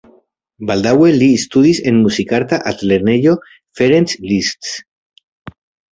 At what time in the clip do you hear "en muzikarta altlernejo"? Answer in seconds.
1.91-3.35